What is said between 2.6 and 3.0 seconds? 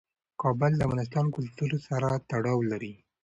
لري.